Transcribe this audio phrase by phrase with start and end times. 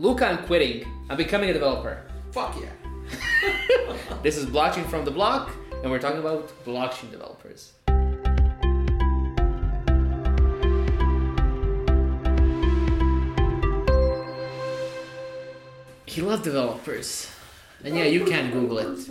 [0.00, 0.84] Luca, I'm quitting.
[1.08, 2.02] I'm becoming a developer.
[2.32, 2.70] Fuck yeah.
[4.24, 7.74] This is Blockchain from the Block, and we're talking about blockchain developers.
[16.06, 17.30] He loves developers.
[17.84, 19.10] And yeah, you can Google it.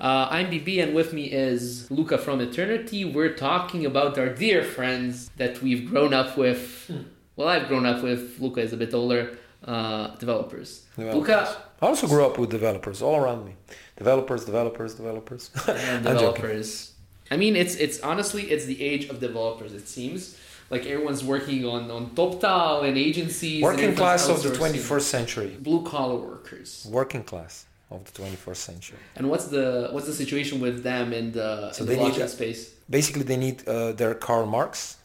[0.00, 3.04] Uh, I'm BB, and with me is Luca from Eternity.
[3.04, 6.90] We're talking about our dear friends that we've grown up with.
[7.34, 8.38] Well, I've grown up with.
[8.38, 9.38] Luca is a bit older.
[9.64, 10.86] Uh, developers.
[10.96, 11.56] Developers.
[11.82, 13.54] I also grew up with developers all around me.
[13.96, 15.50] Developers, developers, developers.
[15.68, 16.92] and developers.
[17.30, 19.72] I mean, it's it's honestly it's the age of developers.
[19.74, 20.36] It seems
[20.70, 23.62] like everyone's working on on TopTal and agencies.
[23.62, 25.56] and Working class of the 21st century.
[25.60, 26.86] blue collar workers.
[26.90, 28.98] Working class of the 21st century.
[29.16, 32.14] And what's the what's the situation with them in the, So in the they need
[32.14, 32.74] blockchain space?
[32.88, 34.96] Basically, they need uh, their Karl Marx.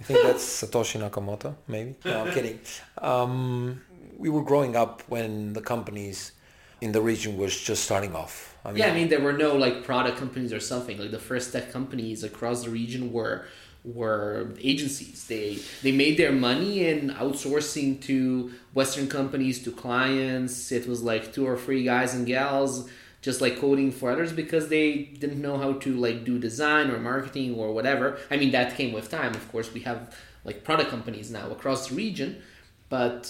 [0.00, 1.94] I think that's Satoshi Nakamoto, maybe.
[2.04, 2.58] No, I'm kidding.
[2.98, 3.80] Um,
[4.16, 6.32] we were growing up when the companies
[6.80, 8.56] in the region was just starting off.
[8.64, 10.98] I mean, Yeah, I mean there were no like product companies or something.
[10.98, 13.46] Like the first tech companies across the region were
[13.84, 15.26] were agencies.
[15.26, 20.72] They they made their money in outsourcing to Western companies to clients.
[20.72, 22.88] It was like two or three guys and gals
[23.24, 26.98] just like coding for others because they didn't know how to like do design or
[26.98, 28.18] marketing or whatever.
[28.30, 29.34] I mean that came with time.
[29.34, 32.42] Of course, we have like product companies now across the region,
[32.90, 33.22] but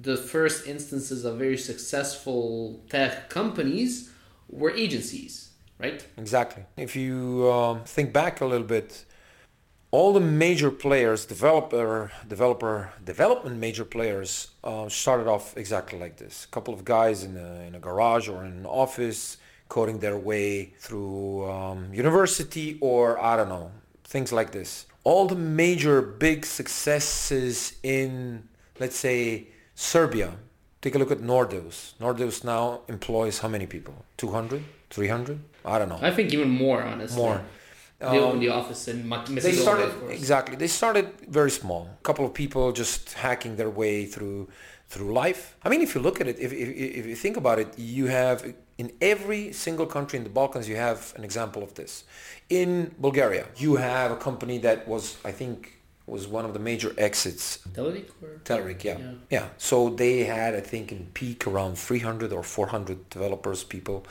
[0.00, 4.10] the first instances of very successful tech companies
[4.48, 6.06] were agencies, right?
[6.16, 6.64] Exactly.
[6.76, 9.04] If you um, think back a little bit,
[9.90, 16.44] all the major players, developer, developer, development major players, uh, started off exactly like this.
[16.44, 20.16] A couple of guys in a, in a garage or in an office coding their
[20.16, 23.72] way through um, university or I don't know,
[24.04, 24.86] things like this.
[25.04, 30.32] All the major big successes in, let's say, Serbia.
[30.82, 31.92] Take a look at Nordeus.
[32.00, 33.94] Nordeus now employs how many people?
[34.16, 34.64] 200?
[34.90, 35.38] 300?
[35.64, 36.00] I don't know.
[36.02, 37.16] I think even more, honestly.
[37.22, 37.40] More.
[38.00, 41.06] They Um, opened the office in Ma- they started exactly they started
[41.38, 44.40] very small a couple of people just hacking their way through
[44.92, 46.68] through life i mean if you look at it if, if,
[47.00, 48.38] if you think about it you have
[48.82, 51.92] in every single country in the balkans you have an example of this
[52.60, 52.70] in
[53.06, 55.58] bulgaria you have a company that was i think
[56.08, 58.06] was one of the major exits Telerik?
[58.44, 58.98] Telerik, yeah.
[58.98, 59.12] Yeah.
[59.30, 59.48] yeah.
[59.58, 64.06] So they had, I think, in peak around 300 or 400 developers, people.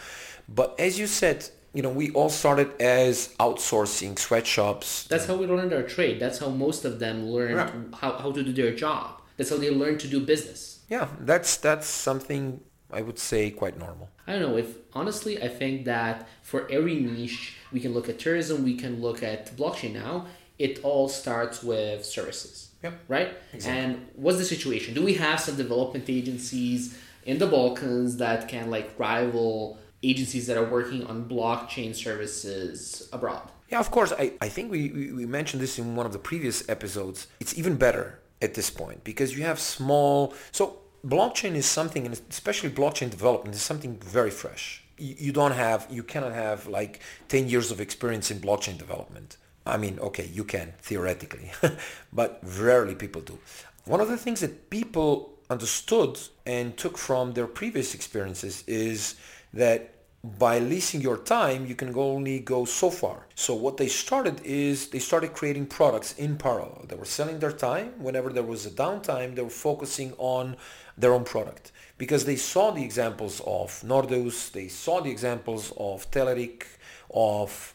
[0.48, 5.04] But as you said, you know, we all started as outsourcing sweatshops.
[5.08, 6.20] That's how we learned our trade.
[6.20, 7.98] That's how most of them learned Yeah.
[8.00, 9.22] how, how to do their job.
[9.36, 10.80] That's how they learned to do business.
[10.90, 14.10] Yeah, that's that's something I would say quite normal.
[14.26, 18.18] I don't know if honestly I think that for every niche we can look at
[18.20, 20.26] tourism, we can look at blockchain now.
[20.60, 22.72] It all starts with services.
[22.84, 22.94] Yep.
[23.08, 23.30] Right?
[23.54, 23.84] Exactly.
[23.84, 24.94] And what's the situation?
[24.94, 30.58] Do we have some development agencies in the Balkans that can like rival agencies that
[30.58, 33.52] are working on blockchain services abroad?
[33.70, 34.14] Yeah, of course.
[34.18, 37.28] I, I think we, we, we mentioned this in one of the previous episodes.
[37.40, 40.34] It's even better at this point because you have small.
[40.52, 44.84] So blockchain is something, and especially blockchain development is something very fresh.
[44.98, 49.38] You, you don't have, you cannot have like 10 years of experience in blockchain development.
[49.68, 51.52] I mean, okay, you can theoretically,
[52.14, 53.40] but rarely people do.
[53.86, 59.16] One of the things that people understood and took from their previous experiences is
[59.54, 63.28] that by leasing your time, you can only go so far.
[63.36, 66.86] So what they started is they started creating products in parallel.
[66.90, 67.94] They were selling their time.
[67.98, 70.58] Whenever there was a downtime, they were focusing on
[70.98, 76.10] their own product because they saw the examples of Nordeus, they saw the examples of
[76.12, 76.64] Telerik,
[77.10, 77.74] of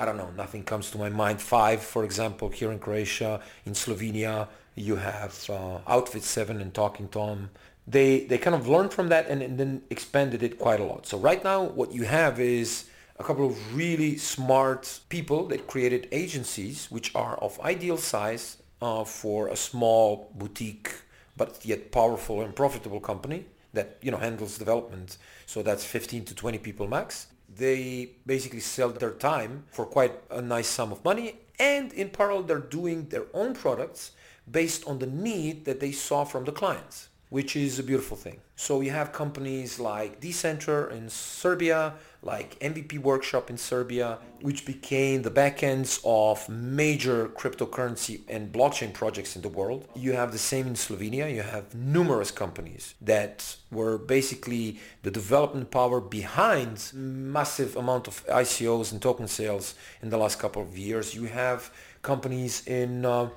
[0.00, 1.42] I don't know, nothing comes to my mind.
[1.42, 7.08] Five, for example, here in Croatia, in Slovenia, you have uh, Outfit 7 and Talking
[7.08, 7.50] Tom.
[7.86, 11.06] They, they kind of learned from that and, and then expanded it quite a lot.
[11.06, 16.08] So right now, what you have is a couple of really smart people that created
[16.12, 20.94] agencies which are of ideal size uh, for a small boutique
[21.36, 23.44] but yet powerful and profitable company
[23.74, 25.18] that you know handles development.
[25.46, 27.26] So that's 15 to 20 people max.
[27.56, 32.44] They basically sell their time for quite a nice sum of money and in parallel
[32.44, 34.12] they're doing their own products
[34.50, 38.40] based on the need that they saw from the clients which is a beautiful thing.
[38.56, 45.22] So you have companies like Decenter in Serbia, like MVP Workshop in Serbia, which became
[45.22, 49.88] the backends of major cryptocurrency and blockchain projects in the world.
[49.94, 51.32] You have the same in Slovenia.
[51.32, 58.92] You have numerous companies that were basically the development power behind massive amount of ICOs
[58.92, 61.14] and token sales in the last couple of years.
[61.14, 61.70] You have
[62.02, 63.30] companies in uh,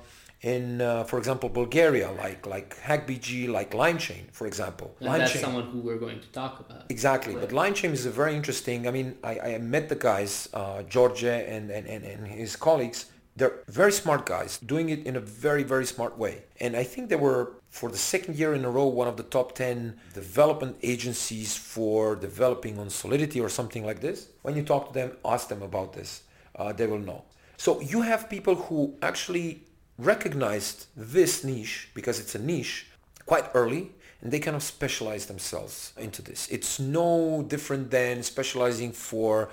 [0.44, 4.94] in, uh, for example, Bulgaria, like like HackBG, like LimeChain, for example.
[5.00, 6.82] And that's someone who we're going to talk about.
[6.90, 7.48] Exactly, right.
[7.48, 8.86] but LimeChain is a very interesting.
[8.86, 13.06] I mean, I, I met the guys, uh, George and, and, and, and his colleagues.
[13.36, 16.34] They're very smart guys, doing it in a very, very smart way.
[16.60, 19.24] And I think they were, for the second year in a row, one of the
[19.24, 24.28] top 10 development agencies for developing on Solidity or something like this.
[24.42, 26.22] When you talk to them, ask them about this.
[26.54, 27.24] Uh, they will know.
[27.56, 29.64] So you have people who actually
[29.98, 32.86] recognized this niche because it's a niche
[33.26, 36.48] quite early and they kind of specialize themselves into this.
[36.48, 39.50] It's no different than specializing for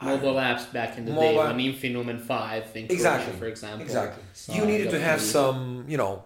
[0.00, 3.46] mobile apps back in the mobile, day when Infinum and Five in exactly, Croatia, for
[3.46, 3.82] example.
[3.82, 4.54] Exactly.
[4.54, 6.24] You needed to have some, you know,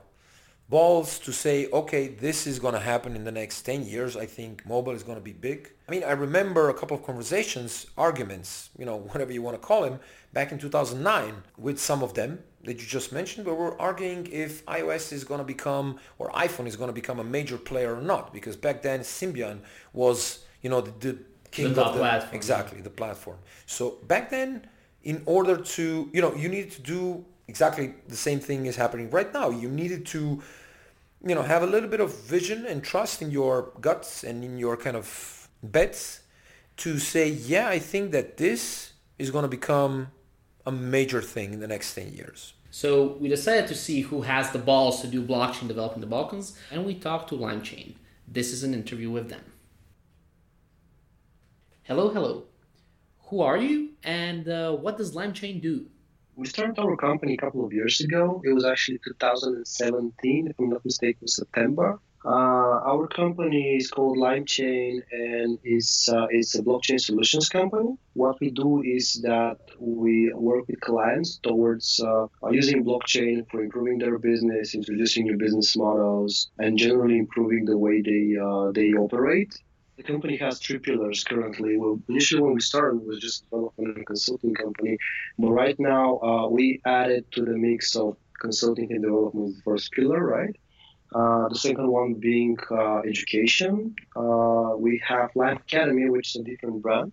[0.68, 4.16] balls to say, okay, this is going to happen in the next 10 years.
[4.16, 5.70] I think mobile is going to be big.
[5.88, 9.64] I mean, I remember a couple of conversations, arguments, you know, whatever you want to
[9.64, 10.00] call them,
[10.32, 14.66] back in 2009 with some of them that you just mentioned, where we're arguing if
[14.66, 18.02] iOS is going to become or iPhone is going to become a major player or
[18.02, 19.60] not, because back then Symbian
[19.92, 21.18] was, you know, the, the
[21.52, 22.34] king the of the platform.
[22.34, 23.38] exactly the platform.
[23.66, 24.66] So back then,
[25.04, 29.10] in order to, you know, you needed to do exactly the same thing is happening
[29.10, 29.50] right now.
[29.50, 30.42] You needed to,
[31.24, 34.58] you know, have a little bit of vision and trust in your guts and in
[34.58, 36.20] your kind of bets
[36.78, 40.08] to say, yeah, I think that this is going to become
[40.66, 42.54] a major thing in the next 10 years.
[42.70, 46.14] So we decided to see who has the balls to do blockchain development in the
[46.14, 47.94] Balkans, and we talked to LimeChain.
[48.28, 49.40] This is an interview with them.
[51.84, 52.44] Hello, hello.
[53.28, 55.86] Who are you, and uh, what does LimeChain do?
[56.36, 58.42] We started our company a couple of years ago.
[58.44, 61.98] It was actually 2017, if I'm not mistaken, September.
[62.26, 67.96] Uh, our company is called LimeChain and is uh, it's a blockchain solutions company.
[68.12, 73.98] What we do is that we work with clients towards uh, using blockchain for improving
[73.98, 79.54] their business, introducing new business models, and generally improving the way they uh, they operate.
[79.96, 81.78] The company has three pillars currently.
[81.78, 84.98] Well, initially when we started, it was just development and consulting company,
[85.38, 89.90] but right now uh, we added to the mix of consulting and development the first
[89.92, 90.54] pillar, right?
[91.14, 93.94] Uh, the second one being uh, education.
[94.14, 97.12] Uh, we have LimeAcademy, which is a different brand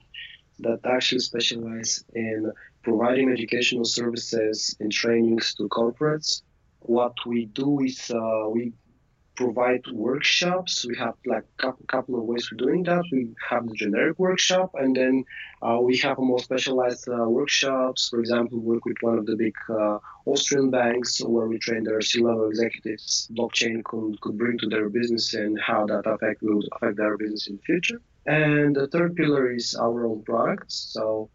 [0.60, 2.52] that actually specializes in
[2.84, 6.42] providing educational services and trainings to corporates.
[6.82, 8.74] What we do is uh, we
[9.36, 10.86] provide workshops.
[10.86, 13.04] We have like a couple of ways of doing that.
[13.12, 15.26] We have the generic workshop, and then
[15.62, 18.10] uh, we have more specialized uh, workshops.
[18.10, 22.02] For example, work with one of the big uh, Austrian banks where we train their
[22.02, 23.28] C-level executives.
[23.38, 27.48] Blockchain could, could bring to their business and how that affect will affect their business
[27.48, 28.02] in the future.
[28.26, 30.92] And the third pillar is our own products.
[30.94, 31.30] So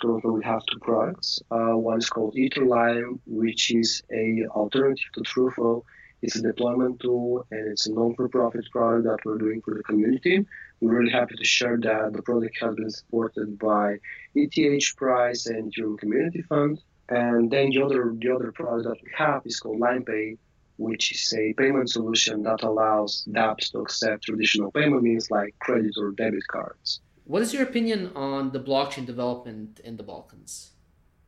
[0.00, 1.40] currently we have two products.
[1.50, 5.86] Uh, one is called Etherlime, which is a alternative to Truffle
[6.24, 10.46] it's a deployment tool and it's a non-for-profit product that we're doing for the community.
[10.80, 13.98] We're really happy to share that the product has been supported by
[14.34, 16.80] ETH Prize and Ethereum Community Fund.
[17.10, 20.38] And then the other the other product that we have is called LimePay,
[20.78, 25.94] which is a payment solution that allows dApps to accept traditional payment means like credit
[25.98, 27.00] or debit cards.
[27.24, 30.70] What is your opinion on the blockchain development in the Balkans?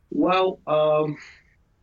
[0.09, 1.17] Well, um,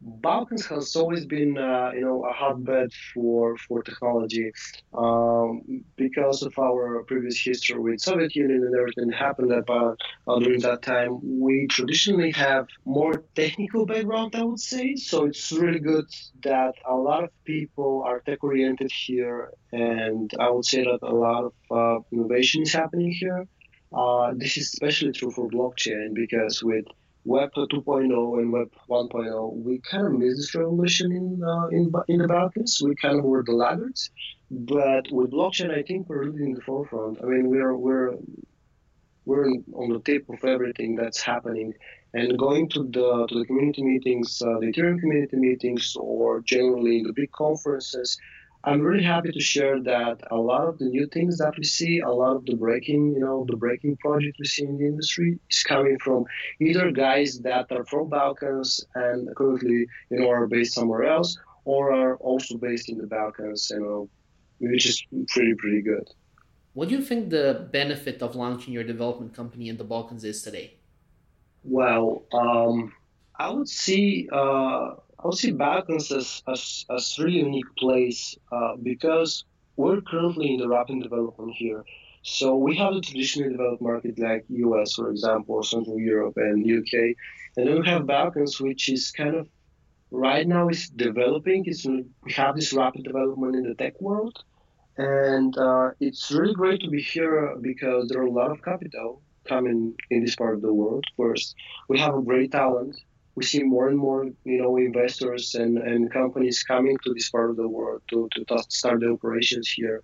[0.06, 4.53] Balkans has always been, uh, you know, a hotbed for for technology
[4.93, 5.62] um,
[5.97, 10.82] because of our previous history with Soviet Union and everything happened about uh, during that
[10.82, 11.41] time.
[11.41, 14.94] We traditionally have more technical background, I would say.
[14.96, 16.06] So it's really good
[16.43, 21.15] that a lot of people are tech oriented here, and I would say that a
[21.15, 23.46] lot of uh, innovation is happening here.
[23.93, 26.84] Uh, this is especially true for blockchain because with
[27.25, 32.19] Web 2.0 and Web 1.0, we kind of missed this revolution in, uh, in, in
[32.19, 32.83] the Balkans.
[32.85, 34.11] We kind of were the laggards.
[34.51, 37.19] But with blockchain, I think we're really in the forefront.
[37.23, 38.15] I mean, we're, we're,
[39.25, 41.73] we're on the tip of everything that's happening.
[42.13, 47.03] And going to the, to the community meetings, uh, the Ethereum community meetings, or generally
[47.03, 48.19] the big conferences,
[48.67, 52.01] I'm really happy to share that a lot of the new things that we see,
[52.01, 55.39] a lot of the breaking, you know, the breaking project we see in the industry
[55.51, 56.25] is coming from
[56.61, 61.93] either guys that are from Balkans and currently, you know, are based somewhere else, or
[61.93, 64.09] are also based in the Balkans, you know,
[64.61, 66.09] which is pretty pretty good.
[66.73, 70.43] What do you think the benefit of launching your development company in the Balkans is
[70.43, 70.79] today?
[71.63, 72.94] Well, um,
[73.39, 74.29] I would see.
[74.33, 74.94] Uh,
[75.33, 79.45] See Balkans as, as, as really unique place uh, because
[79.77, 81.85] we're currently in the rapid development here.
[82.23, 87.17] So we have the traditionally developed market like US, for example, Central Europe and UK,
[87.57, 89.49] and then we have Balkans, which is kind of
[90.11, 91.65] right now is developing.
[91.67, 94.43] It's we have this rapid development in the tech world,
[94.97, 99.23] and uh, it's really great to be here because there are a lot of capital
[99.45, 101.05] coming in this part of the world.
[101.17, 101.55] First,
[101.89, 102.97] we have a great talent.
[103.36, 107.50] We see more and more, you know, investors and, and companies coming to this part
[107.50, 110.03] of the world to, to start the operations here.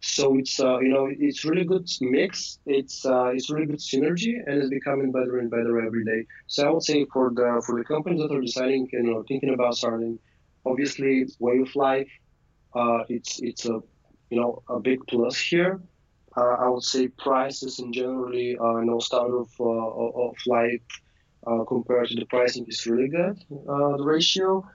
[0.00, 2.58] So it's uh, you know it's really good mix.
[2.66, 6.26] It's uh, it's really good synergy, and it's becoming better and better every day.
[6.48, 9.54] So I would say for the for the companies that are deciding, you know, thinking
[9.54, 10.18] about starting,
[10.66, 12.10] obviously way of life,
[12.74, 13.80] uh, it's it's a
[14.30, 15.80] you know a big plus here.
[16.36, 19.64] Uh, I would say prices in generally, uh, you know, start of uh,
[20.26, 20.82] of life
[21.46, 23.36] uh, compared to the pricing is really good.
[23.68, 24.68] Uh, the ratio,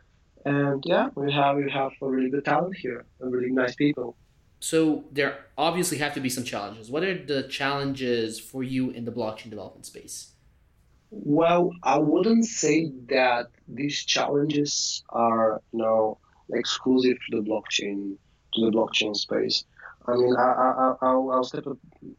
[0.45, 4.15] and yeah, we have we have a really good talent here, and really nice people.
[4.59, 6.89] So there obviously have to be some challenges.
[6.89, 10.33] What are the challenges for you in the blockchain development space?
[11.09, 16.17] Well, I wouldn't say that these challenges are you know
[16.53, 18.17] exclusive to the blockchain
[18.53, 19.63] to the blockchain space.
[20.05, 21.65] I mean, I, I, I'll, I'll step,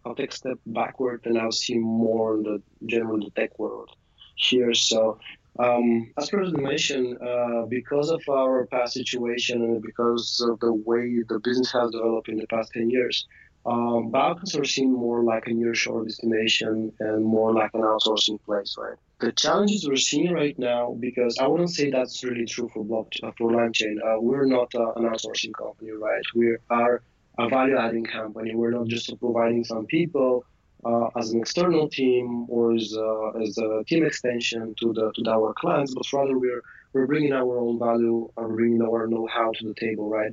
[0.04, 3.90] I'll take a step backward, and I'll see more in the general the tech world
[4.38, 4.74] here.
[4.74, 5.18] So
[5.58, 11.22] um, as per mentioned, uh, because of our past situation and because of the way
[11.28, 13.26] the business has developed in the past 10 years,
[13.66, 18.76] um, Balkans are seen more like a nearshore destination and more like an outsourcing place,
[18.78, 18.96] right?
[19.18, 23.36] The challenges we're seeing right now, because I wouldn't say that's really true for blockchain,
[23.36, 23.96] for LimeChain.
[23.98, 26.22] Uh, we're not uh, an outsourcing company, right?
[26.36, 27.02] We are
[27.36, 28.54] a value-adding company.
[28.54, 30.44] We're not just providing some people
[30.84, 35.30] uh, as an external team or as a, as a team extension to the to
[35.30, 39.68] our clients, but rather we're we're bringing our own value and bringing our know-how to
[39.68, 40.32] the table, right?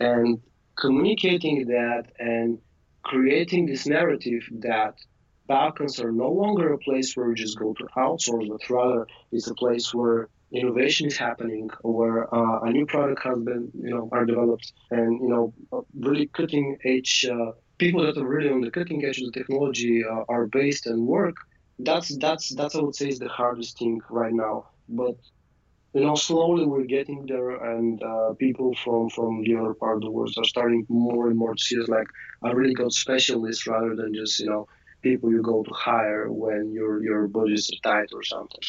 [0.00, 0.40] And
[0.76, 2.58] communicating that and
[3.02, 4.94] creating this narrative that
[5.46, 9.46] Balkans are no longer a place where we just go to outsource, but rather it's
[9.46, 14.08] a place where innovation is happening, where uh, a new product has been, you know,
[14.12, 15.52] are developed, and you know,
[15.98, 20.04] really cutting edge uh, people that are really on the cutting edge of the technology
[20.04, 21.36] uh, are based and work,
[21.78, 24.68] that's that's that's I would say is the hardest thing right now.
[24.88, 25.16] But
[25.94, 30.02] you know, slowly we're getting there, and uh, people from from the other part of
[30.02, 32.08] the world are starting more and more to see us like
[32.44, 34.66] a really good specialist rather than just you know
[35.02, 38.60] people you go to hire when your your budgets are tight or something.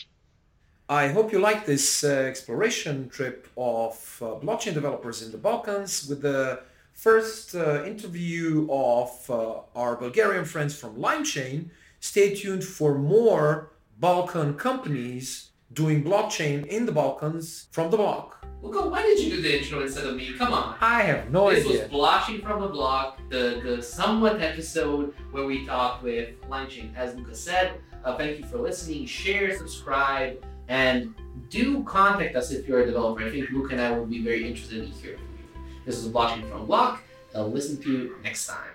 [0.88, 6.08] I hope you like this uh, exploration trip of uh, blockchain developers in the Balkans
[6.08, 6.60] with the
[6.96, 11.70] first uh, interview of uh, our Bulgarian friends from LimeChain.
[12.00, 18.46] Stay tuned for more Balkan companies doing blockchain in the Balkans from the block.
[18.62, 20.34] Luca, why did you do the intro instead of me?
[20.38, 20.76] Come on.
[20.80, 21.84] I have no this idea.
[21.84, 26.96] This was Blockchain from the Block, the, the somewhat episode where we talked with LimeChain.
[26.96, 27.74] As Luca said,
[28.04, 29.06] uh, thank you for listening.
[29.06, 31.14] Share, subscribe, and
[31.50, 33.24] do contact us if you're a developer.
[33.24, 35.35] I think Luca and I will be very interested in hearing from you.
[35.86, 37.04] This is Blockchain from Block.
[37.36, 38.75] I'll listen to you next time.